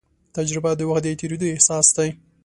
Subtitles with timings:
[0.35, 2.09] تجربه د وخت د تېرېدو احساس دی.